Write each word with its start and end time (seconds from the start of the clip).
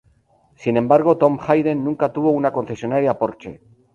Sin 0.55 0.77
embargo, 0.77 1.19
Tom 1.19 1.37
Hayden 1.39 1.83
nunca 1.83 2.11
tuvo 2.11 2.31
una 2.31 2.51
concesionaria 2.51 3.19
Porsche. 3.19 3.61